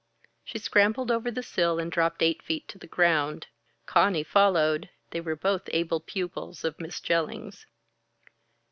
[0.43, 3.45] She scrambled over the sill and dropped eight feet to the ground.
[3.85, 4.89] Conny followed.
[5.11, 7.67] They were both able pupils of Miss Jellings.